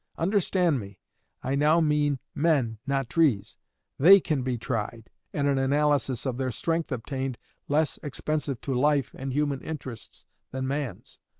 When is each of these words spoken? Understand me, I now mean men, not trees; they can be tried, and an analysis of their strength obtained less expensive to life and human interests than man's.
Understand 0.17 0.79
me, 0.79 0.97
I 1.43 1.53
now 1.53 1.79
mean 1.79 2.17
men, 2.33 2.79
not 2.87 3.07
trees; 3.07 3.59
they 3.99 4.19
can 4.19 4.41
be 4.41 4.57
tried, 4.57 5.11
and 5.31 5.47
an 5.47 5.59
analysis 5.59 6.25
of 6.25 6.37
their 6.39 6.49
strength 6.49 6.91
obtained 6.91 7.37
less 7.67 7.99
expensive 8.01 8.59
to 8.61 8.73
life 8.73 9.13
and 9.15 9.31
human 9.31 9.61
interests 9.61 10.25
than 10.49 10.67
man's. 10.67 11.19